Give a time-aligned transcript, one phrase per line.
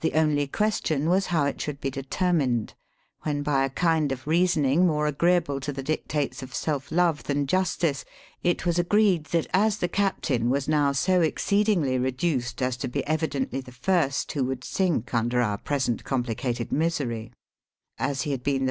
[0.00, 2.74] The only question \\vs how it should be determined;
[3.22, 8.04] when by a kind of reasoning more agreeable i<> s of self love than justice,
[8.44, 13.04] it was agreed, that as the captain was now so excec* hiced as to be
[13.08, 17.32] evidently the first who would sink under our present complicated misery;
[17.98, 18.68] as he had been the.